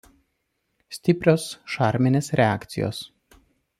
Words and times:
Stiprios 0.97 1.45
šarminės 1.75 2.31
reakcijos. 2.43 3.03